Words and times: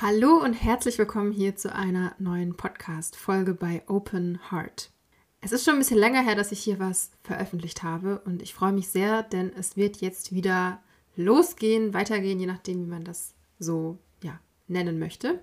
Hallo 0.00 0.36
und 0.36 0.52
herzlich 0.52 0.96
willkommen 0.96 1.32
hier 1.32 1.56
zu 1.56 1.74
einer 1.74 2.14
neuen 2.20 2.56
Podcast-Folge 2.56 3.52
bei 3.52 3.82
Open 3.88 4.38
Heart. 4.48 4.92
Es 5.40 5.50
ist 5.50 5.64
schon 5.64 5.74
ein 5.74 5.80
bisschen 5.80 5.98
länger 5.98 6.22
her, 6.22 6.36
dass 6.36 6.52
ich 6.52 6.60
hier 6.60 6.78
was 6.78 7.10
veröffentlicht 7.24 7.82
habe 7.82 8.20
und 8.20 8.40
ich 8.40 8.54
freue 8.54 8.70
mich 8.70 8.90
sehr, 8.90 9.24
denn 9.24 9.52
es 9.56 9.76
wird 9.76 9.96
jetzt 9.96 10.32
wieder 10.32 10.80
losgehen, 11.16 11.94
weitergehen, 11.94 12.38
je 12.38 12.46
nachdem, 12.46 12.80
wie 12.80 12.88
man 12.88 13.02
das 13.02 13.34
so 13.58 13.98
ja, 14.22 14.38
nennen 14.68 15.00
möchte. 15.00 15.42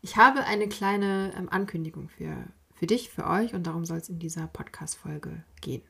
Ich 0.00 0.16
habe 0.16 0.44
eine 0.44 0.68
kleine 0.68 1.32
ähm, 1.36 1.48
Ankündigung 1.48 2.08
für, 2.08 2.36
für 2.74 2.86
dich, 2.86 3.10
für 3.10 3.26
euch 3.26 3.52
und 3.52 3.66
darum 3.66 3.84
soll 3.84 3.98
es 3.98 4.08
in 4.08 4.20
dieser 4.20 4.46
Podcast-Folge 4.46 5.42
gehen. 5.60 5.82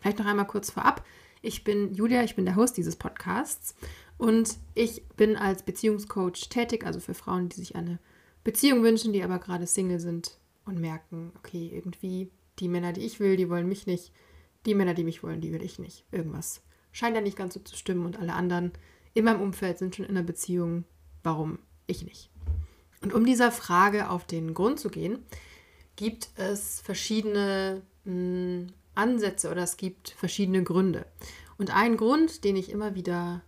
Vielleicht 0.00 0.20
noch 0.20 0.26
einmal 0.26 0.46
kurz 0.46 0.70
vorab. 0.70 1.04
Ich 1.40 1.64
bin 1.64 1.94
Julia, 1.94 2.22
ich 2.22 2.36
bin 2.36 2.44
der 2.44 2.54
Host 2.54 2.76
dieses 2.76 2.94
Podcasts 2.94 3.74
und 4.22 4.56
ich 4.76 5.04
bin 5.16 5.34
als 5.34 5.64
Beziehungscoach 5.64 6.48
tätig, 6.48 6.86
also 6.86 7.00
für 7.00 7.12
Frauen, 7.12 7.48
die 7.48 7.56
sich 7.56 7.74
eine 7.74 7.98
Beziehung 8.44 8.84
wünschen, 8.84 9.12
die 9.12 9.24
aber 9.24 9.40
gerade 9.40 9.66
Single 9.66 9.98
sind 9.98 10.38
und 10.64 10.78
merken, 10.78 11.32
okay, 11.38 11.72
irgendwie 11.74 12.30
die 12.60 12.68
Männer, 12.68 12.92
die 12.92 13.00
ich 13.00 13.18
will, 13.18 13.36
die 13.36 13.50
wollen 13.50 13.68
mich 13.68 13.88
nicht. 13.88 14.12
Die 14.64 14.76
Männer, 14.76 14.94
die 14.94 15.02
mich 15.02 15.24
wollen, 15.24 15.40
die 15.40 15.52
will 15.52 15.64
ich 15.64 15.80
nicht. 15.80 16.04
Irgendwas 16.12 16.62
scheint 16.92 17.16
ja 17.16 17.20
nicht 17.20 17.36
ganz 17.36 17.54
so 17.54 17.60
zu 17.60 17.74
stimmen 17.74 18.06
und 18.06 18.16
alle 18.16 18.34
anderen 18.34 18.70
in 19.12 19.24
meinem 19.24 19.40
Umfeld 19.40 19.78
sind 19.78 19.96
schon 19.96 20.04
in 20.04 20.12
einer 20.12 20.24
Beziehung. 20.24 20.84
Warum 21.24 21.58
ich 21.88 22.04
nicht? 22.04 22.30
Und 23.00 23.12
um 23.14 23.26
dieser 23.26 23.50
Frage 23.50 24.08
auf 24.08 24.24
den 24.24 24.54
Grund 24.54 24.78
zu 24.78 24.88
gehen, 24.88 25.18
gibt 25.96 26.30
es 26.36 26.80
verschiedene 26.80 27.82
mh, 28.04 28.12
hm, 28.12 28.66
Ansätze 28.94 29.50
oder 29.50 29.64
es 29.64 29.76
gibt 29.76 30.10
verschiedene 30.10 30.62
Gründe. 30.62 31.06
Und 31.58 31.74
ein 31.74 31.96
Grund, 31.96 32.44
den 32.44 32.54
ich 32.54 32.70
immer 32.70 32.94
wieder 32.94 33.42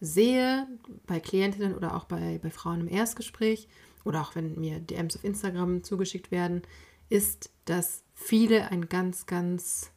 sehe 0.00 0.66
bei 1.06 1.20
Klientinnen 1.20 1.74
oder 1.74 1.96
auch 1.96 2.04
bei, 2.04 2.38
bei 2.42 2.50
Frauen 2.50 2.82
im 2.82 2.88
Erstgespräch 2.88 3.68
oder 4.04 4.22
auch 4.22 4.34
wenn 4.34 4.58
mir 4.58 4.80
DMs 4.80 5.16
auf 5.16 5.24
Instagram 5.24 5.82
zugeschickt 5.82 6.30
werden, 6.30 6.62
ist, 7.08 7.50
dass 7.64 8.02
viele 8.14 8.70
ein 8.70 8.88
ganz, 8.88 9.26
ganz 9.26 9.90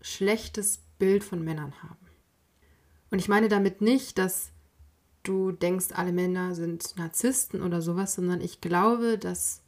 schlechtes 0.00 0.80
Bild 0.98 1.24
von 1.24 1.42
Männern 1.42 1.72
haben. 1.82 1.96
Und 3.10 3.18
ich 3.18 3.28
meine 3.28 3.48
damit 3.48 3.80
nicht, 3.80 4.18
dass 4.18 4.50
du 5.22 5.52
denkst, 5.52 5.88
alle 5.92 6.12
Männer 6.12 6.54
sind 6.54 6.96
Narzissten 6.96 7.62
oder 7.62 7.82
sowas, 7.82 8.14
sondern 8.14 8.40
ich 8.40 8.60
glaube, 8.60 9.18
dass 9.18 9.62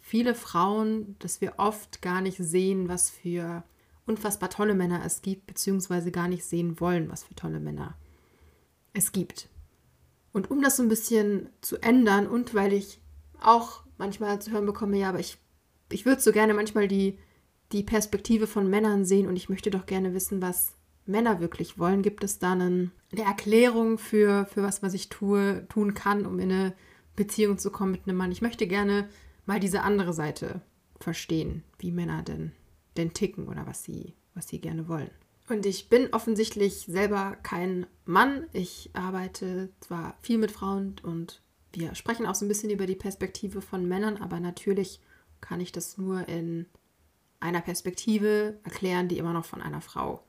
viele 0.00 0.34
Frauen, 0.34 1.16
dass 1.18 1.40
wir 1.40 1.54
oft 1.58 2.00
gar 2.02 2.20
nicht 2.20 2.38
sehen, 2.38 2.88
was 2.88 3.10
für 3.10 3.64
unfassbar 4.06 4.50
tolle 4.50 4.74
Männer 4.74 5.04
es 5.04 5.22
gibt, 5.22 5.46
beziehungsweise 5.46 6.12
gar 6.12 6.28
nicht 6.28 6.44
sehen 6.44 6.80
wollen, 6.80 7.10
was 7.10 7.24
für 7.24 7.34
tolle 7.34 7.60
Männer 7.60 7.96
es 8.96 9.12
gibt. 9.12 9.48
Und 10.32 10.50
um 10.50 10.62
das 10.62 10.76
so 10.76 10.82
ein 10.82 10.88
bisschen 10.88 11.48
zu 11.60 11.76
ändern 11.78 12.26
und 12.26 12.54
weil 12.54 12.72
ich 12.72 13.00
auch 13.40 13.82
manchmal 13.98 14.40
zu 14.40 14.50
hören 14.50 14.66
bekomme, 14.66 14.98
ja, 14.98 15.08
aber 15.08 15.20
ich, 15.20 15.38
ich 15.90 16.04
würde 16.04 16.20
so 16.20 16.32
gerne 16.32 16.54
manchmal 16.54 16.88
die, 16.88 17.18
die 17.72 17.82
Perspektive 17.82 18.46
von 18.46 18.68
Männern 18.68 19.04
sehen 19.04 19.28
und 19.28 19.36
ich 19.36 19.48
möchte 19.48 19.70
doch 19.70 19.86
gerne 19.86 20.14
wissen, 20.14 20.42
was 20.42 20.74
Männer 21.06 21.40
wirklich 21.40 21.78
wollen. 21.78 22.02
Gibt 22.02 22.24
es 22.24 22.38
da 22.38 22.52
einen, 22.52 22.92
eine 23.12 23.22
Erklärung 23.22 23.98
für, 23.98 24.46
für 24.46 24.62
was, 24.62 24.82
was 24.82 24.94
ich 24.94 25.08
tue, 25.08 25.66
tun 25.68 25.94
kann, 25.94 26.26
um 26.26 26.38
in 26.38 26.50
eine 26.50 26.74
Beziehung 27.14 27.58
zu 27.58 27.70
kommen 27.70 27.92
mit 27.92 28.06
einem 28.06 28.16
Mann? 28.16 28.32
Ich 28.32 28.42
möchte 28.42 28.66
gerne 28.66 29.08
mal 29.46 29.60
diese 29.60 29.82
andere 29.82 30.12
Seite 30.12 30.60
verstehen, 31.00 31.62
wie 31.78 31.92
Männer 31.92 32.22
denn, 32.22 32.52
denn 32.96 33.12
ticken 33.12 33.48
oder 33.48 33.66
was 33.66 33.84
sie, 33.84 34.14
was 34.34 34.48
sie 34.48 34.60
gerne 34.60 34.88
wollen. 34.88 35.10
Und 35.48 35.64
ich 35.64 35.88
bin 35.88 36.12
offensichtlich 36.12 36.86
selber 36.86 37.36
kein 37.42 37.86
Mann. 38.04 38.46
Ich 38.52 38.90
arbeite 38.94 39.70
zwar 39.80 40.16
viel 40.20 40.38
mit 40.38 40.50
Frauen 40.50 40.96
und 41.02 41.40
wir 41.72 41.94
sprechen 41.94 42.26
auch 42.26 42.34
so 42.34 42.44
ein 42.44 42.48
bisschen 42.48 42.70
über 42.70 42.86
die 42.86 42.96
Perspektive 42.96 43.60
von 43.60 43.86
Männern, 43.86 44.16
aber 44.16 44.40
natürlich 44.40 45.00
kann 45.40 45.60
ich 45.60 45.72
das 45.72 45.98
nur 45.98 46.28
in 46.28 46.66
einer 47.38 47.60
Perspektive 47.60 48.58
erklären, 48.64 49.08
die 49.08 49.18
immer 49.18 49.32
noch 49.32 49.44
von 49.44 49.62
einer 49.62 49.80
Frau 49.80 50.24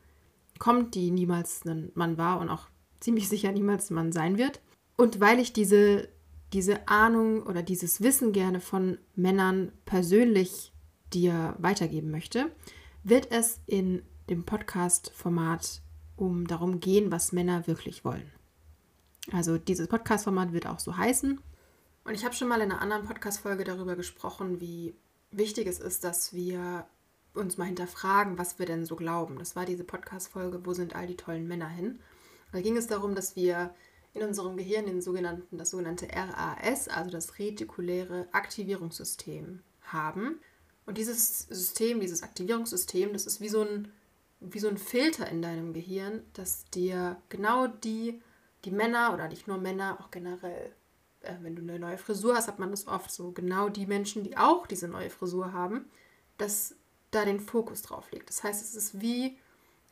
kommt, 0.59 0.93
die 0.93 1.11
niemals 1.11 1.65
ein 1.65 1.91
Mann 1.95 2.17
war 2.17 2.39
und 2.39 2.49
auch 2.49 2.67
ziemlich 2.99 3.29
sicher 3.29 3.51
niemals 3.51 3.89
ein 3.89 3.95
Mann 3.95 4.11
sein 4.11 4.37
wird. 4.37 4.61
Und 4.97 5.19
weil 5.19 5.39
ich 5.39 5.53
diese, 5.53 6.09
diese 6.53 6.87
Ahnung 6.87 7.43
oder 7.43 7.63
dieses 7.63 8.01
Wissen 8.01 8.33
gerne 8.33 8.59
von 8.59 8.97
Männern 9.15 9.71
persönlich 9.85 10.73
dir 11.13 11.55
weitergeben 11.59 12.11
möchte, 12.11 12.51
wird 13.03 13.31
es 13.31 13.61
in 13.67 14.01
dem 14.29 14.45
Podcast-Format 14.45 15.81
um 16.15 16.47
darum 16.47 16.79
gehen, 16.79 17.11
was 17.11 17.31
Männer 17.31 17.67
wirklich 17.67 18.03
wollen. 18.03 18.31
Also 19.31 19.57
dieses 19.57 19.87
Podcast-Format 19.87 20.53
wird 20.53 20.67
auch 20.67 20.79
so 20.79 20.97
heißen. 20.97 21.39
Und 22.05 22.13
ich 22.13 22.23
habe 22.23 22.33
schon 22.33 22.47
mal 22.47 22.61
in 22.61 22.71
einer 22.71 22.81
anderen 22.81 23.05
Podcast-Folge 23.05 23.63
darüber 23.63 23.95
gesprochen, 23.95 24.61
wie 24.61 24.95
wichtig 25.31 25.67
es 25.67 25.79
ist, 25.79 26.03
dass 26.03 26.33
wir 26.33 26.87
uns 27.33 27.57
mal 27.57 27.65
hinterfragen, 27.65 28.37
was 28.37 28.59
wir 28.59 28.65
denn 28.65 28.85
so 28.85 28.95
glauben. 28.95 29.37
Das 29.37 29.55
war 29.55 29.65
diese 29.65 29.83
Podcast-Folge, 29.83 30.65
wo 30.65 30.73
sind 30.73 30.95
all 30.95 31.07
die 31.07 31.17
tollen 31.17 31.47
Männer 31.47 31.69
hin? 31.69 31.99
Da 32.51 32.61
ging 32.61 32.77
es 32.77 32.87
darum, 32.87 33.13
dass 33.13 33.35
wir 33.35 33.73
in 34.13 34.23
unserem 34.23 34.57
Gehirn 34.57 34.85
den 34.85 35.01
sogenannten, 35.01 35.57
das 35.57 35.69
sogenannte 35.69 36.07
RAS, 36.11 36.87
also 36.87 37.11
das 37.11 37.37
retikuläre 37.37 38.27
Aktivierungssystem, 38.31 39.59
haben. 39.83 40.39
Und 40.85 40.97
dieses 40.97 41.41
System, 41.49 41.99
dieses 41.99 42.23
Aktivierungssystem, 42.23 43.13
das 43.13 43.25
ist 43.25 43.41
wie 43.41 43.49
so 43.49 43.61
ein 43.61 43.91
wie 44.39 44.59
so 44.59 44.67
ein 44.67 44.77
Filter 44.77 45.27
in 45.27 45.41
deinem 45.41 45.73
Gehirn, 45.73 46.21
dass 46.33 46.65
dir 46.65 47.17
genau 47.29 47.67
die, 47.67 48.21
die 48.65 48.71
Männer 48.71 49.13
oder 49.13 49.27
nicht 49.27 49.47
nur 49.47 49.57
Männer, 49.57 49.97
auch 49.99 50.11
generell, 50.11 50.71
äh, 51.21 51.33
wenn 51.41 51.55
du 51.55 51.61
eine 51.61 51.79
neue 51.79 51.97
Frisur 51.97 52.35
hast, 52.35 52.47
hat 52.47 52.59
man 52.59 52.71
das 52.71 52.87
oft 52.87 53.11
so, 53.11 53.31
genau 53.31 53.69
die 53.69 53.85
Menschen, 53.85 54.23
die 54.23 54.37
auch 54.37 54.67
diese 54.67 54.87
neue 54.87 55.09
Frisur 55.09 55.53
haben, 55.53 55.85
dass 56.37 56.75
da 57.11 57.25
den 57.25 57.39
Fokus 57.39 57.81
drauf 57.81 58.11
liegt. 58.11 58.29
Das 58.29 58.43
heißt, 58.43 58.61
es 58.61 58.75
ist 58.75 59.01
wie 59.01 59.37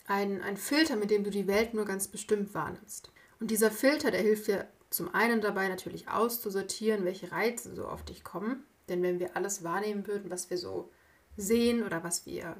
ein, 0.08 0.42
ein 0.42 0.58
Filter, 0.58 0.96
mit 0.96 1.10
dem 1.10 1.24
du 1.24 1.32
die 1.32 1.48
Welt 1.48 1.74
nur 1.74 1.86
ganz 1.86 2.08
bestimmt 2.08 2.54
wahrnimmst. 2.54 3.12
Und 3.40 3.52
dieser 3.52 3.72
Filter, 3.72 4.12
der 4.12 4.22
hilft 4.22 4.48
dir 4.48 4.68
zum 4.90 5.14
einen 5.14 5.42
dabei 5.42 5.68
natürlich 5.68 6.08
auszusortieren, 6.08 7.06
welche 7.06 7.32
Reize 7.32 7.76
so 7.76 7.88
auf 7.88 8.04
dich 8.04 8.24
kommen. 8.24 8.64
Denn 8.88 9.02
wenn 9.02 9.20
wir 9.20 9.36
alles 9.36 9.64
wahrnehmen 9.64 10.06
würden, 10.08 10.30
was 10.30 10.50
wir 10.50 10.58
so 10.58 10.92
sehen 11.36 11.84
oder 11.84 12.04
was 12.04 12.26
wir 12.26 12.56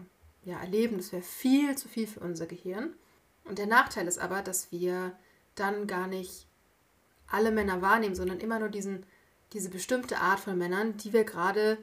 ja, 0.46 0.60
erleben, 0.60 0.98
das 0.98 1.12
wäre 1.12 1.24
viel 1.24 1.78
zu 1.78 1.90
viel 1.90 2.08
für 2.08 2.20
unser 2.22 2.46
Gehirn. 2.46 2.94
Und 3.44 3.58
der 3.58 3.68
Nachteil 3.68 4.08
ist 4.08 4.20
aber, 4.20 4.42
dass 4.42 4.72
wir 4.72 5.18
dann 5.56 5.88
gar 5.88 6.08
nicht 6.08 6.48
alle 7.28 7.52
Männer 7.52 7.82
wahrnehmen, 7.82 8.16
sondern 8.16 8.40
immer 8.40 8.60
nur 8.60 8.70
diesen, 8.70 9.06
diese 9.54 9.70
bestimmte 9.70 10.20
Art 10.20 10.40
von 10.40 10.58
Männern, 10.58 10.98
die 10.98 11.14
wir 11.14 11.24
gerade, 11.24 11.78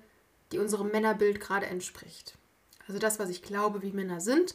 die 0.53 0.59
unserem 0.59 0.89
Männerbild 0.89 1.41
gerade 1.41 1.67
entspricht. 1.67 2.39
Also 2.87 2.99
das, 2.99 3.19
was 3.19 3.31
ich 3.31 3.43
glaube, 3.43 3.83
wie 3.83 3.93
Männer 3.93 4.21
sind, 4.21 4.55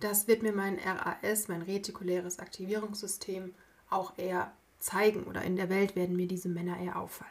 das 0.00 0.28
wird 0.28 0.42
mir 0.42 0.52
mein 0.52 0.78
RAS, 0.78 1.48
mein 1.48 1.62
retikuläres 1.62 2.38
Aktivierungssystem, 2.38 3.54
auch 3.88 4.18
eher 4.18 4.52
zeigen 4.78 5.24
oder 5.24 5.42
in 5.42 5.56
der 5.56 5.70
Welt 5.70 5.96
werden 5.96 6.16
mir 6.16 6.26
diese 6.26 6.48
Männer 6.48 6.78
eher 6.78 6.96
auffallen. 6.96 7.30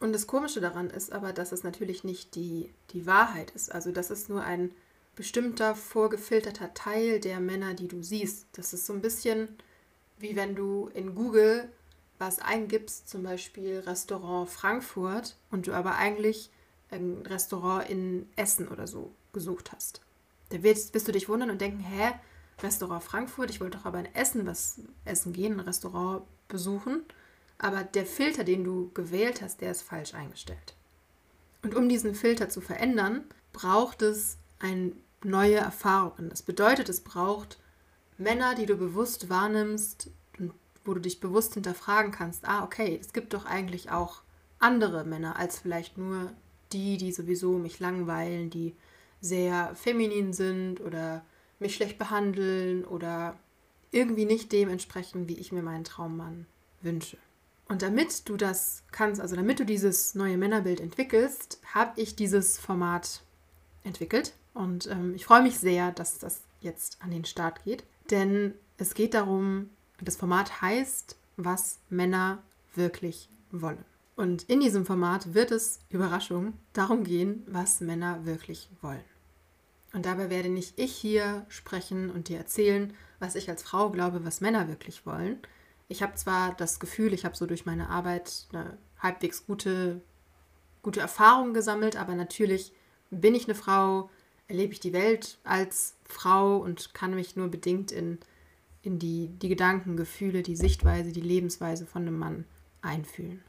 Und 0.00 0.12
das 0.12 0.26
Komische 0.26 0.60
daran 0.60 0.90
ist 0.90 1.12
aber, 1.12 1.32
dass 1.32 1.52
es 1.52 1.64
natürlich 1.64 2.04
nicht 2.04 2.34
die, 2.34 2.72
die 2.90 3.06
Wahrheit 3.06 3.50
ist. 3.50 3.72
Also 3.74 3.90
das 3.90 4.10
ist 4.10 4.28
nur 4.28 4.44
ein 4.44 4.70
bestimmter 5.18 5.74
vorgefilterter 5.74 6.72
Teil 6.74 7.18
der 7.18 7.40
Männer, 7.40 7.74
die 7.74 7.88
du 7.88 8.02
siehst. 8.02 8.46
Das 8.52 8.72
ist 8.72 8.86
so 8.86 8.92
ein 8.92 9.02
bisschen 9.02 9.48
wie 10.20 10.36
wenn 10.36 10.54
du 10.54 10.88
in 10.94 11.14
Google 11.14 11.68
was 12.18 12.40
eingibst, 12.40 13.08
zum 13.08 13.22
Beispiel 13.22 13.80
Restaurant 13.80 14.48
Frankfurt, 14.48 15.36
und 15.50 15.66
du 15.66 15.72
aber 15.72 15.96
eigentlich 15.96 16.50
ein 16.90 17.18
Restaurant 17.26 17.88
in 17.88 18.28
Essen 18.36 18.68
oder 18.68 18.86
so 18.86 19.12
gesucht 19.32 19.72
hast. 19.72 20.00
Da 20.48 20.62
wirst, 20.62 20.94
wirst 20.94 21.06
du 21.06 21.12
dich 21.12 21.28
wundern 21.28 21.50
und 21.50 21.60
denken, 21.60 21.80
hä, 21.80 22.12
Restaurant 22.60 23.04
Frankfurt, 23.04 23.50
ich 23.50 23.60
wollte 23.60 23.78
doch 23.78 23.84
aber 23.84 24.00
in 24.00 24.14
Essen 24.14 24.46
was 24.46 24.80
essen 25.04 25.32
gehen, 25.32 25.54
ein 25.54 25.60
Restaurant 25.60 26.22
besuchen. 26.48 27.02
Aber 27.58 27.84
der 27.84 28.06
Filter, 28.06 28.42
den 28.44 28.64
du 28.64 28.90
gewählt 28.94 29.42
hast, 29.42 29.60
der 29.60 29.70
ist 29.70 29.82
falsch 29.82 30.14
eingestellt. 30.14 30.74
Und 31.62 31.74
um 31.74 31.88
diesen 31.88 32.14
Filter 32.14 32.48
zu 32.48 32.60
verändern, 32.60 33.24
braucht 33.52 34.02
es 34.02 34.38
ein 34.58 34.96
neue 35.24 35.56
Erfahrungen. 35.56 36.30
Das 36.30 36.42
bedeutet, 36.42 36.88
es 36.88 37.00
braucht 37.00 37.58
Männer, 38.16 38.54
die 38.54 38.66
du 38.66 38.76
bewusst 38.76 39.30
wahrnimmst 39.30 40.10
und 40.38 40.52
wo 40.84 40.94
du 40.94 41.00
dich 41.00 41.20
bewusst 41.20 41.54
hinterfragen 41.54 42.12
kannst, 42.12 42.46
ah, 42.46 42.64
okay, 42.64 42.98
es 43.00 43.12
gibt 43.12 43.34
doch 43.34 43.46
eigentlich 43.46 43.90
auch 43.90 44.22
andere 44.58 45.04
Männer 45.04 45.36
als 45.36 45.58
vielleicht 45.58 45.98
nur 45.98 46.32
die, 46.72 46.96
die 46.96 47.12
sowieso 47.12 47.58
mich 47.58 47.80
langweilen, 47.80 48.50
die 48.50 48.74
sehr 49.20 49.74
feminin 49.74 50.32
sind 50.32 50.80
oder 50.80 51.24
mich 51.58 51.74
schlecht 51.74 51.98
behandeln 51.98 52.84
oder 52.84 53.36
irgendwie 53.90 54.26
nicht 54.26 54.52
dem 54.52 54.68
entsprechen, 54.68 55.28
wie 55.28 55.38
ich 55.38 55.52
mir 55.52 55.62
meinen 55.62 55.84
Traummann 55.84 56.46
wünsche. 56.82 57.16
Und 57.68 57.82
damit 57.82 58.28
du 58.28 58.36
das 58.36 58.82
kannst, 58.92 59.20
also 59.20 59.36
damit 59.36 59.60
du 59.60 59.64
dieses 59.64 60.14
neue 60.14 60.38
Männerbild 60.38 60.80
entwickelst, 60.80 61.60
habe 61.74 62.00
ich 62.00 62.16
dieses 62.16 62.58
Format 62.58 63.22
entwickelt. 63.84 64.32
Und 64.58 64.88
ähm, 64.90 65.14
ich 65.14 65.24
freue 65.24 65.44
mich 65.44 65.60
sehr, 65.60 65.92
dass 65.92 66.18
das 66.18 66.40
jetzt 66.60 66.98
an 67.00 67.12
den 67.12 67.24
Start 67.24 67.62
geht. 67.62 67.84
Denn 68.10 68.54
es 68.76 68.94
geht 68.94 69.14
darum, 69.14 69.70
das 70.00 70.16
Format 70.16 70.60
heißt, 70.60 71.16
was 71.36 71.78
Männer 71.90 72.42
wirklich 72.74 73.28
wollen. 73.52 73.84
Und 74.16 74.42
in 74.48 74.58
diesem 74.58 74.84
Format 74.84 75.32
wird 75.32 75.52
es, 75.52 75.78
Überraschung, 75.90 76.54
darum 76.72 77.04
gehen, 77.04 77.44
was 77.46 77.80
Männer 77.80 78.26
wirklich 78.26 78.68
wollen. 78.82 79.04
Und 79.92 80.06
dabei 80.06 80.28
werde 80.28 80.48
nicht 80.48 80.76
ich 80.76 80.92
hier 80.92 81.46
sprechen 81.48 82.10
und 82.10 82.26
dir 82.26 82.38
erzählen, 82.38 82.92
was 83.20 83.36
ich 83.36 83.48
als 83.48 83.62
Frau 83.62 83.90
glaube, 83.90 84.24
was 84.24 84.40
Männer 84.40 84.66
wirklich 84.66 85.06
wollen. 85.06 85.38
Ich 85.86 86.02
habe 86.02 86.16
zwar 86.16 86.54
das 86.54 86.80
Gefühl, 86.80 87.12
ich 87.12 87.24
habe 87.24 87.36
so 87.36 87.46
durch 87.46 87.64
meine 87.64 87.90
Arbeit 87.90 88.48
eine 88.52 88.76
halbwegs 88.98 89.46
gute, 89.46 90.00
gute 90.82 90.98
Erfahrung 90.98 91.54
gesammelt, 91.54 91.94
aber 91.94 92.16
natürlich 92.16 92.72
bin 93.10 93.36
ich 93.36 93.44
eine 93.44 93.54
Frau, 93.54 94.10
erlebe 94.48 94.72
ich 94.72 94.80
die 94.80 94.92
Welt 94.92 95.38
als 95.44 95.94
Frau 96.04 96.56
und 96.56 96.94
kann 96.94 97.14
mich 97.14 97.36
nur 97.36 97.48
bedingt 97.48 97.92
in, 97.92 98.18
in 98.82 98.98
die, 98.98 99.28
die 99.28 99.48
Gedanken, 99.48 99.96
Gefühle, 99.96 100.42
die 100.42 100.56
Sichtweise, 100.56 101.12
die 101.12 101.20
Lebensweise 101.20 101.86
von 101.86 102.02
einem 102.02 102.18
Mann 102.18 102.44
einfühlen. 102.80 103.42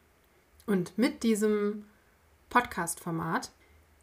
Und 0.66 0.98
mit 0.98 1.24
diesem 1.24 1.86
Podcast-Format 2.50 3.52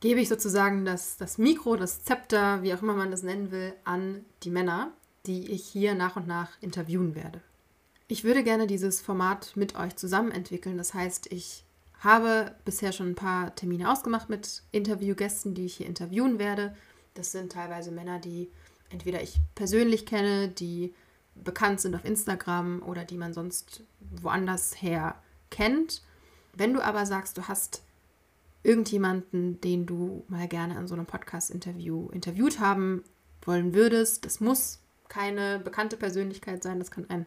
gebe 0.01 0.21
ich 0.21 0.29
sozusagen 0.29 0.85
das, 0.85 1.17
das 1.17 1.39
Mikro, 1.39 1.77
das 1.77 2.03
Zepter, 2.03 2.63
wie 2.63 2.75
auch 2.75 2.83
immer 2.83 2.95
man 2.95 3.11
das 3.11 3.23
nennen 3.23 3.51
will, 3.51 3.75
an 3.85 4.25
die 4.43 4.51
Männer, 4.51 4.93
die 5.27 5.51
ich 5.51 5.67
hier 5.67 5.95
nach 5.95 6.17
und 6.17 6.27
nach 6.27 6.51
interviewen 6.61 7.15
werde. 7.15 7.41
Ich 8.09 8.25
würde 8.25 8.45
gerne 8.45 8.67
dieses 8.67 9.01
Format 9.01 9.53
mit 9.57 9.77
euch 9.77 9.97
zusammen 9.97 10.31
entwickeln. 10.31 10.79
Das 10.79 10.95
heißt, 10.95 11.33
ich 11.33 11.65
habe 12.01 12.55
bisher 12.65 12.93
schon 12.93 13.11
ein 13.11 13.15
paar 13.17 13.55
Termine 13.55 13.91
ausgemacht 13.91 14.29
mit 14.29 14.63
Interviewgästen, 14.71 15.55
die 15.55 15.67
ich 15.67 15.77
hier 15.77 15.87
interviewen 15.87 16.39
werde. 16.39 16.77
Das 17.17 17.33
sind 17.33 17.53
teilweise 17.53 17.91
Männer, 17.91 18.19
die 18.19 18.51
entweder 18.91 19.23
ich 19.23 19.41
persönlich 19.55 20.07
kenne, 20.07 20.49
die 20.49 20.95
bekannt 21.35 21.81
sind 21.81 21.95
auf 21.95 22.05
Instagram 22.05 22.83
oder 22.83 23.05
die 23.05 23.17
man 23.17 23.35
sonst 23.35 23.83
woanders 24.01 24.81
her 24.81 25.17
kennt. 25.51 26.03
Wenn 26.55 26.73
du 26.73 26.81
aber 26.81 27.05
sagst, 27.05 27.37
du 27.37 27.49
hast 27.49 27.83
irgendjemanden, 28.63 29.61
den 29.61 29.87
du 29.87 30.25
mal 30.29 30.49
gerne 30.49 30.77
an 30.77 30.89
so 30.89 30.95
einem 30.95 31.07
Podcast-Interview 31.07 32.09
interviewt 32.11 32.59
haben 32.59 33.05
wollen 33.43 33.75
würdest. 33.75 34.25
Das 34.25 34.41
muss 34.41 34.81
keine 35.09 35.61
bekannte 35.61 35.97
Persönlichkeit 35.97 36.65
sein, 36.65 36.81
das 36.81 36.91
kann 36.91 37.09
ein, 37.09 37.27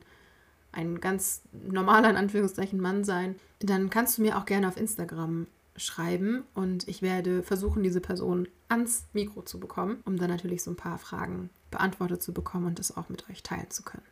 ein 0.74 1.00
ganz 1.00 1.42
normaler, 1.53 2.09
in 2.09 2.18
Anführungszeichen, 2.18 2.80
Mann 2.80 3.06
sein. 3.06 3.35
Dann 3.59 3.89
kannst 3.89 4.18
du 4.18 4.21
mir 4.21 4.38
auch 4.38 4.45
gerne 4.45 4.68
auf 4.68 4.75
Instagram 4.75 5.47
schreiben 5.80 6.44
und 6.54 6.88
ich 6.88 7.02
werde 7.02 7.44
versuchen, 7.44 7.84
diese 7.84 8.02
Person 8.02 8.48
ans 8.68 9.06
Mikro 9.14 9.42
zu 9.42 9.60
bekommen, 9.60 10.02
um 10.06 10.18
dann 10.18 10.30
natürlich 10.30 10.64
so 10.64 10.72
ein 10.72 10.78
paar 10.78 10.98
Fragen 10.98 11.50
beantwortet 11.72 12.22
zu 12.22 12.34
bekommen 12.34 12.68
und 12.68 12.80
das 12.80 12.96
auch 12.96 13.10
mit 13.10 13.30
euch 13.30 13.44
teilen 13.44 13.70
zu 13.70 13.84
können. 13.84 14.04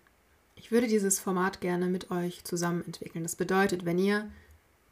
Ich 0.55 0.71
würde 0.71 0.87
dieses 0.87 1.19
Format 1.19 1.61
gerne 1.61 1.87
mit 1.87 2.09
euch 2.09 2.43
zusammen 2.43 2.83
entwickeln. 2.85 3.23
Das 3.23 3.35
bedeutet, 3.35 3.85
wenn 3.85 3.99
ihr 3.99 4.29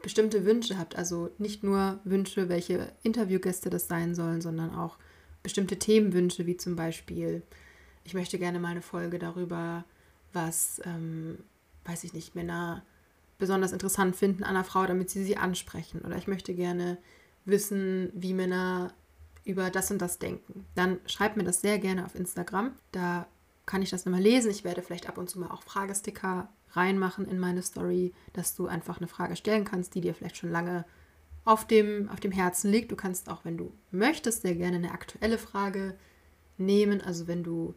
bestimmte 0.05 0.45
Wünsche 0.45 0.77
habt. 0.77 0.95
Also 0.95 1.31
nicht 1.39 1.63
nur 1.63 1.99
Wünsche, 2.03 2.47
welche 2.47 2.91
Interviewgäste 3.01 3.71
das 3.71 3.87
sein 3.87 4.13
sollen, 4.13 4.39
sondern 4.39 4.75
auch 4.75 4.97
bestimmte 5.41 5.79
Themenwünsche, 5.79 6.45
wie 6.45 6.57
zum 6.57 6.75
Beispiel, 6.75 7.41
ich 8.03 8.13
möchte 8.13 8.37
gerne 8.37 8.59
mal 8.59 8.69
eine 8.69 8.83
Folge 8.83 9.17
darüber, 9.17 9.83
was, 10.31 10.79
ähm, 10.85 11.39
weiß 11.85 12.03
ich 12.03 12.13
nicht, 12.13 12.35
Männer 12.35 12.83
besonders 13.37 13.71
interessant 13.71 14.15
finden 14.15 14.43
an 14.43 14.55
einer 14.55 14.63
Frau, 14.63 14.85
damit 14.85 15.09
sie 15.09 15.23
sie 15.23 15.37
ansprechen. 15.37 16.01
Oder 16.01 16.17
ich 16.17 16.27
möchte 16.27 16.53
gerne 16.53 16.97
wissen, 17.45 18.09
wie 18.13 18.33
Männer 18.33 18.93
über 19.43 19.69
das 19.69 19.91
und 19.91 20.01
das 20.01 20.19
denken. 20.19 20.65
Dann 20.75 20.99
schreibt 21.05 21.37
mir 21.37 21.43
das 21.43 21.61
sehr 21.61 21.79
gerne 21.79 22.05
auf 22.05 22.15
Instagram. 22.15 22.73
Da 22.91 23.27
kann 23.65 23.81
ich 23.81 23.89
das 23.89 24.05
nochmal 24.05 24.21
lesen. 24.21 24.51
Ich 24.51 24.63
werde 24.63 24.81
vielleicht 24.81 25.07
ab 25.07 25.17
und 25.17 25.29
zu 25.29 25.39
mal 25.39 25.51
auch 25.51 25.63
Fragesticker 25.63 26.49
reinmachen 26.71 27.27
in 27.27 27.39
meine 27.39 27.61
Story, 27.61 28.13
dass 28.33 28.55
du 28.55 28.67
einfach 28.67 28.97
eine 28.97 29.07
Frage 29.07 29.35
stellen 29.35 29.65
kannst, 29.65 29.95
die 29.95 30.01
dir 30.01 30.13
vielleicht 30.13 30.37
schon 30.37 30.51
lange 30.51 30.85
auf 31.45 31.65
dem, 31.65 32.09
auf 32.09 32.19
dem 32.19 32.31
Herzen 32.31 32.71
liegt. 32.71 32.91
Du 32.91 32.95
kannst 32.95 33.29
auch, 33.29 33.45
wenn 33.45 33.57
du 33.57 33.71
möchtest, 33.91 34.41
sehr 34.41 34.55
gerne 34.55 34.77
eine 34.77 34.91
aktuelle 34.91 35.37
Frage 35.37 35.95
nehmen. 36.57 37.01
Also 37.01 37.27
wenn 37.27 37.43
du 37.43 37.75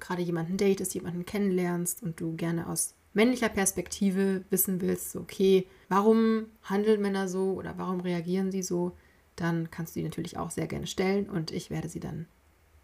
gerade 0.00 0.22
jemanden 0.22 0.56
datest, 0.56 0.94
jemanden 0.94 1.26
kennenlernst 1.26 2.02
und 2.02 2.20
du 2.20 2.34
gerne 2.34 2.66
aus 2.66 2.94
männlicher 3.12 3.48
Perspektive 3.48 4.44
wissen 4.50 4.80
willst, 4.80 5.16
okay, 5.16 5.66
warum 5.88 6.46
handeln 6.62 7.00
Männer 7.00 7.28
so 7.28 7.52
oder 7.52 7.76
warum 7.76 8.00
reagieren 8.00 8.52
sie 8.52 8.62
so, 8.62 8.92
dann 9.36 9.70
kannst 9.70 9.94
du 9.94 10.00
die 10.00 10.04
natürlich 10.04 10.36
auch 10.36 10.50
sehr 10.50 10.66
gerne 10.66 10.86
stellen 10.86 11.28
und 11.28 11.50
ich 11.50 11.70
werde 11.70 11.88
sie 11.88 12.00
dann 12.00 12.26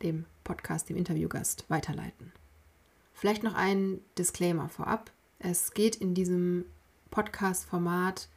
dem 0.02 0.24
Podcast, 0.44 0.88
dem 0.88 0.96
Interviewgast 0.96 1.64
weiterleiten. 1.68 2.32
Vielleicht 3.12 3.42
noch 3.42 3.54
ein 3.54 4.00
Disclaimer 4.18 4.68
vorab. 4.68 5.10
Es 5.38 5.72
geht 5.72 5.96
in 5.96 6.14
diesem 6.14 6.66
Podcast-Format 7.10 8.28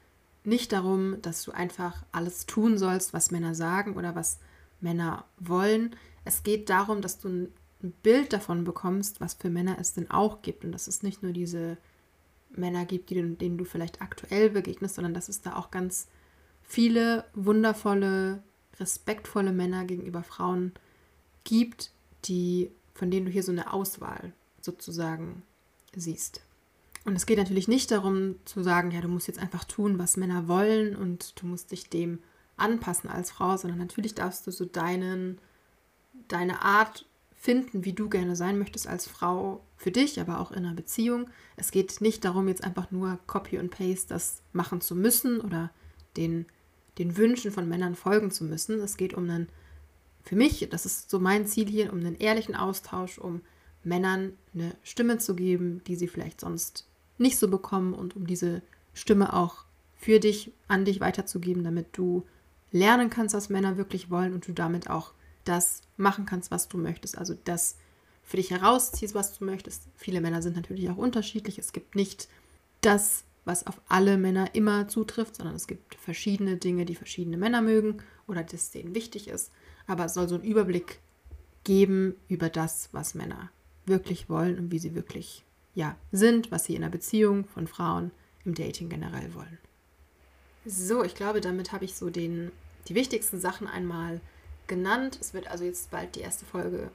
nicht 0.43 0.71
darum, 0.71 1.21
dass 1.21 1.43
du 1.43 1.51
einfach 1.51 2.03
alles 2.11 2.45
tun 2.45 2.77
sollst, 2.77 3.13
was 3.13 3.31
Männer 3.31 3.55
sagen 3.55 3.95
oder 3.95 4.15
was 4.15 4.39
Männer 4.79 5.25
wollen. 5.37 5.95
Es 6.23 6.43
geht 6.43 6.69
darum, 6.69 7.01
dass 7.01 7.19
du 7.19 7.49
ein 7.81 7.91
Bild 8.03 8.33
davon 8.33 8.63
bekommst, 8.63 9.21
was 9.21 9.35
für 9.35 9.49
Männer 9.49 9.77
es 9.79 9.93
denn 9.93 10.11
auch 10.11 10.41
gibt. 10.41 10.65
Und 10.65 10.71
dass 10.71 10.87
es 10.87 11.03
nicht 11.03 11.23
nur 11.23 11.31
diese 11.31 11.77
Männer 12.49 12.85
gibt, 12.85 13.09
die, 13.09 13.21
denen 13.37 13.57
du 13.57 13.65
vielleicht 13.65 14.01
aktuell 14.01 14.49
begegnest, 14.49 14.95
sondern 14.95 15.13
dass 15.13 15.29
es 15.29 15.41
da 15.41 15.55
auch 15.55 15.71
ganz 15.71 16.07
viele 16.61 17.25
wundervolle, 17.33 18.43
respektvolle 18.79 19.51
Männer 19.51 19.85
gegenüber 19.85 20.23
Frauen 20.23 20.73
gibt, 21.43 21.91
die, 22.25 22.71
von 22.93 23.11
denen 23.11 23.25
du 23.25 23.31
hier 23.31 23.43
so 23.43 23.51
eine 23.51 23.73
Auswahl 23.73 24.33
sozusagen 24.61 25.43
siehst. 25.95 26.41
Und 27.05 27.15
es 27.15 27.25
geht 27.25 27.37
natürlich 27.37 27.67
nicht 27.67 27.91
darum 27.91 28.35
zu 28.45 28.61
sagen, 28.61 28.91
ja, 28.91 29.01
du 29.01 29.07
musst 29.07 29.27
jetzt 29.27 29.39
einfach 29.39 29.63
tun, 29.63 29.97
was 29.97 30.17
Männer 30.17 30.47
wollen 30.47 30.95
und 30.95 31.41
du 31.41 31.47
musst 31.47 31.71
dich 31.71 31.89
dem 31.89 32.19
anpassen 32.57 33.09
als 33.09 33.31
Frau, 33.31 33.55
sondern 33.57 33.79
natürlich 33.79 34.15
darfst 34.15 34.45
du 34.45 34.51
so 34.51 34.65
deinen, 34.65 35.39
deine 36.27 36.61
Art 36.61 37.05
finden, 37.39 37.85
wie 37.85 37.93
du 37.93 38.09
gerne 38.09 38.35
sein 38.35 38.59
möchtest 38.59 38.85
als 38.85 39.07
Frau 39.07 39.61
für 39.77 39.91
dich, 39.91 40.19
aber 40.19 40.41
auch 40.41 40.51
in 40.51 40.65
einer 40.65 40.75
Beziehung. 40.75 41.29
Es 41.55 41.71
geht 41.71 42.01
nicht 42.01 42.25
darum, 42.25 42.49
jetzt 42.49 42.65
einfach 42.65 42.91
nur 42.91 43.17
Copy 43.27 43.57
und 43.57 43.71
Paste 43.71 44.09
das 44.09 44.41
machen 44.51 44.81
zu 44.81 44.93
müssen 44.93 45.39
oder 45.39 45.71
den, 46.17 46.47
den 46.97 47.15
Wünschen 47.15 47.51
von 47.51 47.69
Männern 47.69 47.95
folgen 47.95 48.29
zu 48.29 48.43
müssen. 48.43 48.81
Es 48.81 48.97
geht 48.97 49.13
um 49.13 49.23
einen, 49.29 49.47
für 50.21 50.35
mich, 50.35 50.67
das 50.69 50.85
ist 50.85 51.09
so 51.09 51.17
mein 51.17 51.47
Ziel 51.47 51.67
hier, 51.67 51.93
um 51.93 51.99
einen 51.99 52.17
ehrlichen 52.17 52.55
Austausch, 52.55 53.17
um 53.17 53.39
Männern 53.85 54.33
eine 54.53 54.75
Stimme 54.83 55.17
zu 55.17 55.33
geben, 55.33 55.81
die 55.87 55.95
sie 55.95 56.09
vielleicht 56.09 56.41
sonst 56.41 56.87
nicht 57.17 57.37
so 57.37 57.47
bekommen 57.47 57.93
und 57.93 58.17
um 58.17 58.27
diese 58.27 58.61
Stimme 58.93 59.33
auch 59.33 59.63
für 59.97 60.19
dich, 60.19 60.51
an 60.67 60.83
dich 60.83 60.99
weiterzugeben, 60.99 61.63
damit 61.63 61.87
du 61.93 62.25
lernen 62.71 63.09
kannst, 63.09 63.33
was 63.33 63.47
Männer 63.47 63.77
wirklich 63.77 64.09
wollen 64.09 64.33
und 64.33 64.45
du 64.45 64.51
damit 64.51 64.89
auch 64.89 65.13
das 65.43 65.81
machen 65.97 66.25
kannst, 66.25 66.51
was 66.51 66.67
du 66.67 66.77
möchtest. 66.77 67.17
Also 67.17 67.35
das 67.45 67.77
für 68.23 68.37
dich 68.37 68.51
herausziehst, 68.51 69.15
was 69.15 69.37
du 69.37 69.45
möchtest. 69.45 69.83
Viele 69.95 70.21
Männer 70.21 70.41
sind 70.41 70.55
natürlich 70.55 70.89
auch 70.89 70.97
unterschiedlich. 70.97 71.57
Es 71.57 71.73
gibt 71.73 71.95
nicht 71.95 72.27
das, 72.81 73.23
was 73.45 73.65
auf 73.65 73.81
alle 73.87 74.17
Männer 74.17 74.53
immer 74.53 74.87
zutrifft, 74.87 75.37
sondern 75.37 75.55
es 75.55 75.67
gibt 75.67 75.95
verschiedene 75.95 76.57
Dinge, 76.57 76.85
die 76.85 76.95
verschiedene 76.95 77.37
Männer 77.37 77.61
mögen 77.61 78.03
oder 78.27 78.43
das 78.43 78.71
denen 78.71 78.93
wichtig 78.93 79.27
ist. 79.27 79.51
Aber 79.87 80.05
es 80.05 80.13
soll 80.13 80.29
so 80.29 80.35
einen 80.35 80.43
Überblick 80.43 80.99
geben 81.63 82.15
über 82.27 82.49
das, 82.49 82.89
was 82.91 83.15
Männer 83.15 83.49
wirklich 83.85 84.29
wollen 84.29 84.59
und 84.59 84.71
wie 84.71 84.79
sie 84.79 84.93
wirklich 84.93 85.43
ja, 85.75 85.95
sind, 86.11 86.51
was 86.51 86.65
sie 86.65 86.75
in 86.75 86.83
einer 86.83 86.91
Beziehung 86.91 87.45
von 87.45 87.67
Frauen 87.67 88.11
im 88.45 88.53
Dating 88.53 88.89
generell 88.89 89.33
wollen. 89.33 89.57
So, 90.65 91.03
ich 91.03 91.15
glaube, 91.15 91.41
damit 91.41 91.71
habe 91.71 91.85
ich 91.85 91.95
so 91.95 92.09
den, 92.09 92.51
die 92.87 92.95
wichtigsten 92.95 93.39
Sachen 93.39 93.67
einmal 93.67 94.21
genannt. 94.69 95.17
Es 95.19 95.33
wird 95.33 95.47
also 95.47 95.65
jetzt 95.65 95.91
bald 95.91 96.15
die 96.15 96.21
erste 96.21 96.45
Folge 96.45 96.89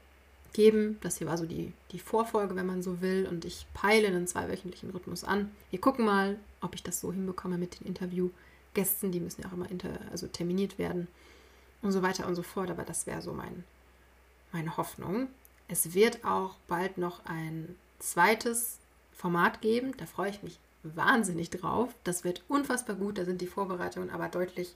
geben. 0.54 0.98
Das 1.02 1.18
hier 1.18 1.26
war 1.26 1.36
so 1.36 1.44
die, 1.44 1.74
die 1.90 1.98
Vorfolge, 1.98 2.56
wenn 2.56 2.64
man 2.64 2.82
so 2.82 3.02
will. 3.02 3.28
Und 3.30 3.44
ich 3.44 3.66
peile 3.74 4.06
einen 4.06 4.26
zweiwöchentlichen 4.26 4.88
Rhythmus 4.90 5.24
an. 5.24 5.50
Wir 5.68 5.80
gucken 5.80 6.06
mal, 6.06 6.38
ob 6.62 6.74
ich 6.74 6.82
das 6.82 7.00
so 7.00 7.12
hinbekomme 7.12 7.58
mit 7.58 7.78
den 7.78 7.86
Interviewgästen. 7.86 9.12
Die 9.12 9.20
müssen 9.20 9.42
ja 9.42 9.48
auch 9.48 9.52
immer 9.52 9.70
inter, 9.70 9.90
also 10.10 10.26
terminiert 10.26 10.78
werden 10.78 11.08
und 11.82 11.92
so 11.92 12.00
weiter 12.00 12.26
und 12.26 12.34
so 12.34 12.42
fort. 12.42 12.70
Aber 12.70 12.84
das 12.84 13.06
wäre 13.06 13.20
so 13.20 13.34
mein, 13.34 13.64
meine 14.52 14.78
Hoffnung. 14.78 15.28
Es 15.68 15.92
wird 15.92 16.24
auch 16.24 16.56
bald 16.68 16.96
noch 16.96 17.26
ein 17.26 17.76
zweites 17.98 18.78
Format 19.12 19.60
geben. 19.60 19.94
Da 19.98 20.06
freue 20.06 20.30
ich 20.30 20.42
mich 20.42 20.58
wahnsinnig 20.82 21.50
drauf. 21.50 21.94
Das 22.04 22.24
wird 22.24 22.44
unfassbar 22.48 22.96
gut. 22.96 23.18
Da 23.18 23.24
sind 23.24 23.40
die 23.40 23.46
Vorbereitungen 23.46 24.10
aber 24.10 24.28
deutlich 24.28 24.74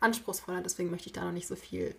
anspruchsvoller. 0.00 0.62
Deswegen 0.62 0.90
möchte 0.90 1.08
ich 1.08 1.12
da 1.12 1.24
noch 1.24 1.32
nicht 1.32 1.48
so 1.48 1.56
viel 1.56 1.94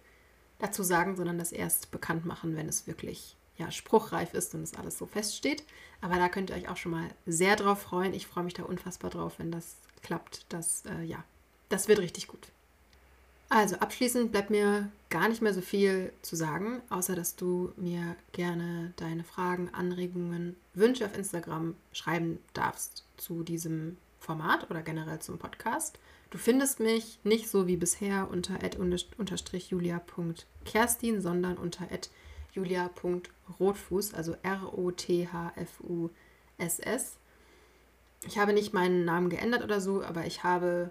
dazu 0.59 0.83
sagen, 0.83 1.15
sondern 1.15 1.37
das 1.37 1.51
erst 1.51 1.91
bekannt 1.91 2.25
machen, 2.25 2.55
wenn 2.55 2.67
es 2.67 2.87
wirklich 2.87 3.35
ja, 3.57 3.71
spruchreif 3.71 4.33
ist 4.33 4.53
und 4.55 4.63
es 4.63 4.75
alles 4.75 4.97
so 4.97 5.05
feststeht. 5.05 5.63
Aber 6.01 6.15
da 6.15 6.29
könnt 6.29 6.49
ihr 6.49 6.55
euch 6.55 6.69
auch 6.69 6.77
schon 6.77 6.91
mal 6.91 7.09
sehr 7.25 7.55
drauf 7.55 7.81
freuen. 7.81 8.13
Ich 8.13 8.27
freue 8.27 8.43
mich 8.43 8.53
da 8.53 8.63
unfassbar 8.63 9.09
drauf, 9.09 9.33
wenn 9.37 9.51
das 9.51 9.75
klappt. 10.03 10.45
Das, 10.49 10.83
äh, 10.85 11.03
ja, 11.03 11.23
das 11.69 11.87
wird 11.87 11.99
richtig 11.99 12.27
gut. 12.27 12.51
Also 13.49 13.77
abschließend 13.77 14.31
bleibt 14.31 14.49
mir 14.49 14.89
gar 15.09 15.29
nicht 15.29 15.41
mehr 15.41 15.53
so 15.53 15.61
viel 15.61 16.11
zu 16.21 16.35
sagen, 16.35 16.81
außer 16.89 17.15
dass 17.15 17.37
du 17.37 17.71
mir 17.77 18.15
gerne 18.33 18.93
deine 18.97 19.23
Fragen, 19.23 19.69
Anregungen, 19.73 20.57
Wünsche 20.73 21.05
auf 21.05 21.17
Instagram 21.17 21.75
schreiben 21.93 22.39
darfst 22.53 23.05
zu 23.15 23.43
diesem 23.43 23.97
Format 24.19 24.69
oder 24.69 24.81
generell 24.81 25.19
zum 25.19 25.37
Podcast. 25.37 25.97
Du 26.29 26.37
findest 26.37 26.81
mich 26.81 27.19
nicht 27.23 27.49
so 27.49 27.67
wie 27.67 27.77
bisher 27.77 28.29
unter 28.29 28.59
julia.kerstin, 29.53 31.21
sondern 31.21 31.57
unter 31.57 31.87
julia.rotfuß, 32.53 34.13
also 34.13 34.35
R-O-T-H-F-U-S-S. 34.43 34.77
Ich 38.25 38.37
habe 38.37 38.51
nicht 38.51 38.73
meinen 38.73 39.05
Namen 39.05 39.29
geändert 39.29 39.63
oder 39.63 39.79
so, 39.79 40.03
aber 40.03 40.25
ich 40.25 40.43
habe 40.43 40.89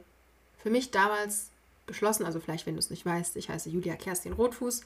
für 0.56 0.70
mich 0.70 0.90
damals 0.90 1.50
beschlossen, 1.86 2.24
also 2.24 2.40
vielleicht, 2.40 2.66
wenn 2.66 2.74
du 2.74 2.78
es 2.78 2.88
nicht 2.90 3.04
weißt, 3.04 3.36
ich 3.36 3.50
heiße 3.50 3.68
Julia 3.68 3.96
Kerstin 3.96 4.32
Rotfuß 4.32 4.80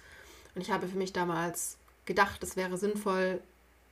und 0.55 0.63
ich 0.63 0.71
habe 0.73 0.89
für 0.89 0.99
mich 0.99 1.13
damals 1.13 1.77
gedacht, 2.07 2.43
es 2.43 2.57
wäre 2.57 2.77
sinnvoll, 2.77 3.41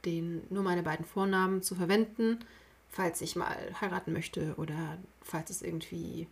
den, 0.05 0.43
nur 0.51 0.63
meine 0.63 0.83
beiden 0.83 1.05
Vornamen 1.05 1.63
zu 1.63 1.75
verwenden, 1.75 2.41
falls 2.89 3.21
ich 3.21 3.37
mal 3.37 3.57
heiraten 3.81 4.13
möchte 4.13 4.55
oder 4.57 4.99
falls 5.23 5.51
es 5.51 5.63
irgendwie 5.63 6.27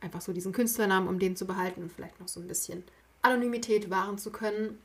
einfach 0.00 0.20
so 0.20 0.32
diesen 0.32 0.52
Künstlernamen, 0.52 1.08
um 1.08 1.18
den 1.18 1.36
zu 1.36 1.46
behalten 1.46 1.82
und 1.82 1.92
vielleicht 1.92 2.20
noch 2.20 2.28
so 2.28 2.40
ein 2.40 2.48
bisschen 2.48 2.84
Anonymität 3.22 3.90
wahren 3.90 4.18
zu 4.18 4.30
können. 4.30 4.78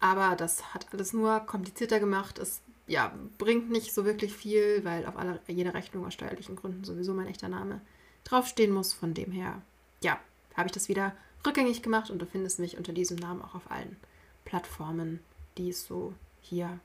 Aber 0.00 0.36
das 0.36 0.74
hat 0.74 0.86
alles 0.92 1.12
nur 1.12 1.40
komplizierter 1.40 1.98
gemacht. 1.98 2.38
Es 2.38 2.60
ja, 2.86 3.14
bringt 3.38 3.70
nicht 3.70 3.94
so 3.94 4.04
wirklich 4.04 4.34
viel, 4.34 4.84
weil 4.84 5.06
auf 5.06 5.16
alle, 5.16 5.40
jeder 5.46 5.74
Rechnung 5.74 6.04
aus 6.04 6.14
steuerlichen 6.14 6.56
Gründen 6.56 6.84
sowieso 6.84 7.14
mein 7.14 7.28
echter 7.28 7.48
Name 7.48 7.80
draufstehen 8.24 8.72
muss. 8.72 8.92
Von 8.92 9.14
dem 9.14 9.32
her, 9.32 9.62
ja, 10.02 10.20
habe 10.54 10.68
ich 10.68 10.72
das 10.72 10.88
wieder 10.88 11.14
rückgängig 11.46 11.82
gemacht 11.82 12.10
und 12.10 12.18
du 12.18 12.26
findest 12.26 12.58
mich 12.58 12.76
unter 12.76 12.92
diesem 12.92 13.16
Namen 13.16 13.42
auch 13.42 13.54
auf 13.54 13.70
allen 13.70 13.96
Plattformen, 14.44 15.20
die 15.56 15.70
es 15.70 15.86
so 15.86 16.12
hier 16.40 16.78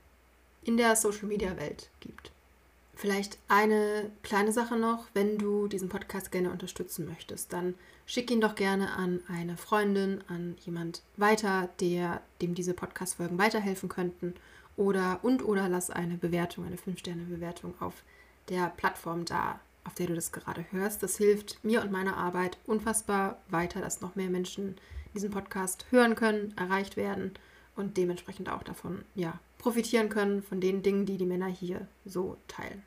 in 0.62 0.76
der 0.76 0.96
Social 0.96 1.26
Media 1.26 1.56
Welt 1.56 1.90
gibt. 2.00 2.30
Vielleicht 3.00 3.38
eine 3.48 4.10
kleine 4.22 4.52
Sache 4.52 4.76
noch, 4.76 5.06
wenn 5.14 5.38
du 5.38 5.68
diesen 5.68 5.88
Podcast 5.88 6.30
gerne 6.30 6.50
unterstützen 6.50 7.06
möchtest, 7.08 7.50
dann 7.50 7.74
schick 8.04 8.30
ihn 8.30 8.42
doch 8.42 8.54
gerne 8.54 8.92
an 8.92 9.20
eine 9.26 9.56
Freundin, 9.56 10.22
an 10.28 10.56
jemand 10.66 11.00
weiter, 11.16 11.70
der 11.80 12.20
dem 12.42 12.54
diese 12.54 12.74
Podcast 12.74 13.14
Folgen 13.14 13.38
weiterhelfen 13.38 13.88
könnten 13.88 14.34
oder 14.76 15.20
und 15.22 15.42
oder 15.42 15.70
lass 15.70 15.88
eine 15.88 16.18
Bewertung, 16.18 16.66
eine 16.66 16.76
5 16.76 16.98
Sterne 16.98 17.22
Bewertung 17.22 17.72
auf 17.80 18.02
der 18.50 18.68
Plattform 18.76 19.24
da, 19.24 19.60
auf 19.84 19.94
der 19.94 20.08
du 20.08 20.14
das 20.14 20.30
gerade 20.30 20.66
hörst. 20.70 21.02
Das 21.02 21.16
hilft 21.16 21.64
mir 21.64 21.80
und 21.80 21.90
meiner 21.90 22.18
Arbeit 22.18 22.58
unfassbar 22.66 23.40
weiter, 23.48 23.80
dass 23.80 24.02
noch 24.02 24.14
mehr 24.14 24.28
Menschen 24.28 24.76
diesen 25.14 25.30
Podcast 25.30 25.86
hören 25.88 26.16
können, 26.16 26.52
erreicht 26.58 26.98
werden 26.98 27.32
und 27.76 27.96
dementsprechend 27.96 28.50
auch 28.50 28.62
davon 28.62 29.06
ja, 29.14 29.40
profitieren 29.56 30.10
können 30.10 30.42
von 30.42 30.60
den 30.60 30.82
Dingen, 30.82 31.06
die 31.06 31.16
die 31.16 31.24
Männer 31.24 31.48
hier 31.48 31.88
so 32.04 32.36
teilen. 32.46 32.82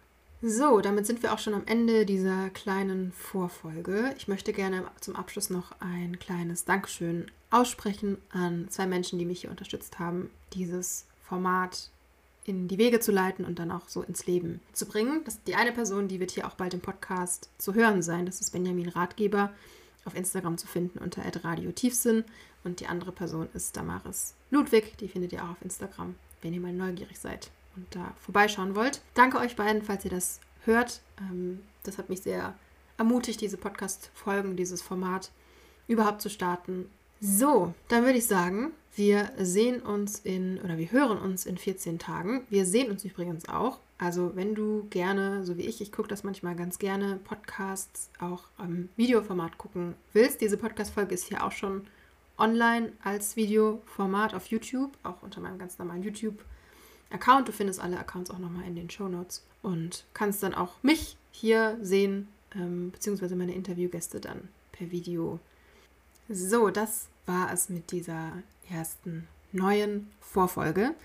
So, 0.45 0.81
damit 0.81 1.05
sind 1.05 1.23
wir 1.23 1.31
auch 1.31 1.39
schon 1.39 1.53
am 1.53 1.65
Ende 1.67 2.05
dieser 2.05 2.49
kleinen 2.49 3.13
Vorfolge. 3.13 4.13
Ich 4.17 4.27
möchte 4.27 4.51
gerne 4.51 4.83
zum 4.99 5.15
Abschluss 5.15 5.49
noch 5.49 5.71
ein 5.79 6.19
kleines 6.19 6.65
Dankeschön 6.65 7.31
aussprechen 7.49 8.17
an 8.29 8.67
zwei 8.67 8.85
Menschen, 8.85 9.17
die 9.17 9.25
mich 9.25 9.39
hier 9.39 9.51
unterstützt 9.51 9.99
haben, 9.99 10.29
dieses 10.51 11.05
Format 11.23 11.89
in 12.43 12.67
die 12.67 12.77
Wege 12.77 12.99
zu 12.99 13.13
leiten 13.13 13.45
und 13.45 13.57
dann 13.57 13.71
auch 13.71 13.87
so 13.87 14.01
ins 14.01 14.25
Leben 14.25 14.59
zu 14.73 14.85
bringen. 14.85 15.21
Das, 15.23 15.41
die 15.43 15.55
eine 15.55 15.71
Person, 15.71 16.09
die 16.09 16.19
wird 16.19 16.31
hier 16.31 16.45
auch 16.45 16.55
bald 16.55 16.73
im 16.73 16.81
Podcast 16.81 17.49
zu 17.57 17.73
hören 17.73 18.01
sein. 18.01 18.25
Das 18.25 18.41
ist 18.41 18.51
Benjamin 18.51 18.89
Ratgeber, 18.89 19.49
auf 20.03 20.13
Instagram 20.13 20.57
zu 20.57 20.67
finden 20.67 20.99
unter 20.99 21.21
Radio 21.45 21.71
Tiefsinn. 21.71 22.25
Und 22.65 22.81
die 22.81 22.87
andere 22.87 23.13
Person 23.13 23.47
ist 23.53 23.77
Damaris 23.77 24.33
Ludwig, 24.51 24.97
die 24.97 25.07
findet 25.07 25.31
ihr 25.31 25.41
auch 25.41 25.51
auf 25.51 25.61
Instagram, 25.61 26.15
wenn 26.41 26.53
ihr 26.53 26.59
mal 26.59 26.73
neugierig 26.73 27.17
seid 27.17 27.49
und 27.75 27.87
da 27.95 28.13
vorbeischauen 28.19 28.75
wollt. 28.75 29.01
Danke 29.13 29.37
euch 29.37 29.55
beiden, 29.55 29.81
falls 29.81 30.05
ihr 30.05 30.11
das 30.11 30.39
hört. 30.65 31.01
Ähm, 31.19 31.61
das 31.83 31.97
hat 31.97 32.09
mich 32.09 32.21
sehr 32.21 32.53
ermutigt, 32.97 33.41
diese 33.41 33.57
Podcast-Folgen, 33.57 34.55
dieses 34.55 34.81
Format 34.81 35.31
überhaupt 35.87 36.21
zu 36.21 36.29
starten. 36.29 36.89
So, 37.19 37.73
dann 37.87 38.03
würde 38.03 38.17
ich 38.17 38.27
sagen, 38.27 38.71
wir 38.95 39.31
sehen 39.37 39.81
uns 39.81 40.19
in, 40.19 40.59
oder 40.61 40.77
wir 40.77 40.91
hören 40.91 41.17
uns 41.17 41.45
in 41.45 41.57
14 41.57 41.97
Tagen. 41.97 42.45
Wir 42.49 42.65
sehen 42.65 42.91
uns 42.91 43.05
übrigens 43.05 43.47
auch. 43.49 43.79
Also 43.97 44.35
wenn 44.35 44.55
du 44.55 44.87
gerne, 44.89 45.45
so 45.45 45.57
wie 45.57 45.61
ich, 45.63 45.81
ich 45.81 45.91
gucke 45.91 46.09
das 46.09 46.23
manchmal 46.23 46.55
ganz 46.55 46.79
gerne, 46.79 47.19
Podcasts 47.23 48.09
auch 48.19 48.43
im 48.59 48.89
Videoformat 48.97 49.57
gucken 49.57 49.95
willst. 50.11 50.41
Diese 50.41 50.57
Podcast-Folge 50.57 51.13
ist 51.13 51.27
hier 51.27 51.43
auch 51.43 51.53
schon 51.53 51.87
online 52.37 52.91
als 53.03 53.35
Videoformat 53.35 54.33
auf 54.33 54.47
YouTube, 54.47 54.91
auch 55.03 55.21
unter 55.21 55.39
meinem 55.39 55.57
ganz 55.57 55.77
normalen 55.79 56.03
YouTube-Kanal. 56.03 56.49
Account. 57.13 57.47
Du 57.47 57.51
findest 57.51 57.79
alle 57.79 57.99
Accounts 57.99 58.31
auch 58.31 58.39
nochmal 58.39 58.65
in 58.65 58.75
den 58.75 58.89
Show 58.89 59.07
Notes 59.07 59.43
und 59.61 60.05
kannst 60.13 60.43
dann 60.43 60.53
auch 60.53 60.81
mich 60.83 61.17
hier 61.31 61.77
sehen, 61.81 62.27
ähm, 62.55 62.91
beziehungsweise 62.91 63.35
meine 63.35 63.53
Interviewgäste 63.53 64.19
dann 64.19 64.49
per 64.71 64.91
Video. 64.91 65.39
So, 66.29 66.69
das 66.69 67.07
war 67.25 67.51
es 67.51 67.69
mit 67.69 67.91
dieser 67.91 68.33
ersten 68.69 69.27
neuen 69.51 70.09
Vorfolge. 70.19 70.95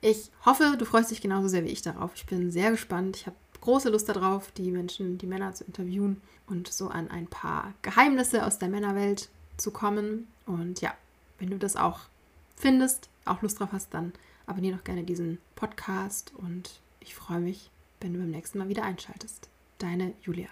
Ich 0.00 0.30
hoffe, 0.44 0.76
du 0.78 0.84
freust 0.84 1.10
dich 1.10 1.20
genauso 1.20 1.48
sehr 1.48 1.64
wie 1.64 1.70
ich 1.70 1.82
darauf. 1.82 2.12
Ich 2.14 2.26
bin 2.26 2.50
sehr 2.52 2.70
gespannt. 2.70 3.16
Ich 3.16 3.26
habe 3.26 3.36
große 3.60 3.90
Lust 3.90 4.08
darauf, 4.08 4.52
die 4.52 4.70
Menschen, 4.70 5.18
die 5.18 5.26
Männer 5.26 5.54
zu 5.54 5.64
interviewen 5.64 6.20
und 6.46 6.68
so 6.68 6.88
an 6.88 7.10
ein 7.10 7.26
paar 7.26 7.74
Geheimnisse 7.82 8.46
aus 8.46 8.58
der 8.58 8.68
Männerwelt 8.68 9.28
zu 9.56 9.72
kommen. 9.72 10.28
Und 10.46 10.80
ja, 10.80 10.94
wenn 11.38 11.50
du 11.50 11.58
das 11.58 11.76
auch 11.76 12.00
findest, 12.56 13.08
auch 13.24 13.42
Lust 13.42 13.58
drauf 13.58 13.70
hast, 13.72 13.92
dann 13.92 14.12
abonniere 14.48 14.76
doch 14.76 14.84
gerne 14.84 15.04
diesen 15.04 15.38
Podcast 15.54 16.32
und 16.36 16.80
ich 17.00 17.14
freue 17.14 17.40
mich, 17.40 17.70
wenn 18.00 18.12
du 18.12 18.18
beim 18.18 18.30
nächsten 18.30 18.58
Mal 18.58 18.68
wieder 18.68 18.84
einschaltest. 18.84 19.48
Deine 19.78 20.14
Julia. 20.22 20.48